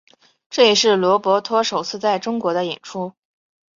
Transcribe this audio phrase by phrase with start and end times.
[0.49, 3.13] 这也是罗伯托首次在中国的演出。